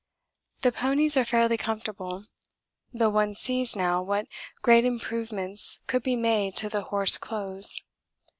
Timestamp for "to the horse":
6.57-7.17